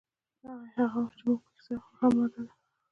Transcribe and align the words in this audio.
ایا 0.43 0.55
هغه 0.75 0.83
هوا 0.93 1.03
چې 1.17 1.21
موږ 1.27 1.39
پکې 1.45 1.61
ساه 1.65 1.77
اخلو 1.85 1.99
هم 1.99 2.11
ماده 2.17 2.39
ده 2.45 2.53